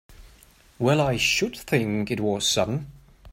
Well 0.79 0.99
I 0.99 1.17
should 1.17 1.55
think 1.55 2.09
it 2.09 2.19
was 2.21 2.49
sudden! 2.49 2.91